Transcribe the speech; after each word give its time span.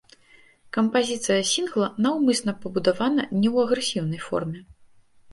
Кампазіцыя 0.75 1.41
сінгла 1.49 1.89
наўмысна 2.05 2.55
пабудавана 2.63 3.25
не 3.41 3.49
ў 3.55 3.67
агрэсіўнай 3.67 4.19
форме. 4.27 4.59